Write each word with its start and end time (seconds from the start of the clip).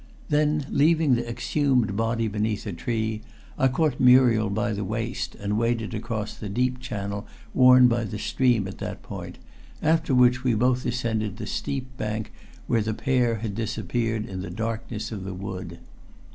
Then, 0.29 0.65
leaving 0.71 1.13
the 1.13 1.29
exhumed 1.29 1.95
body 1.95 2.27
beneath 2.27 2.65
a 2.65 2.73
tree, 2.73 3.21
I 3.55 3.67
caught 3.67 3.99
Muriel 3.99 4.49
by 4.49 4.73
the 4.73 4.83
waist 4.83 5.35
and 5.35 5.59
waded 5.59 5.93
across 5.93 6.33
the 6.33 6.49
deep 6.49 6.79
channel 6.79 7.27
worn 7.53 7.87
by 7.87 8.05
the 8.05 8.17
stream 8.17 8.67
at 8.67 8.79
that 8.79 9.03
point, 9.03 9.37
after 9.79 10.15
which 10.15 10.43
we 10.43 10.55
both 10.55 10.87
ascended 10.87 11.37
the 11.37 11.45
steep 11.45 11.95
bank 11.97 12.33
where 12.65 12.81
the 12.81 12.95
pair 12.95 13.35
had 13.45 13.53
disappeared 13.53 14.25
in 14.25 14.41
the 14.41 14.49
darkness 14.49 15.11
of 15.11 15.23
the 15.23 15.35
wood. 15.35 15.77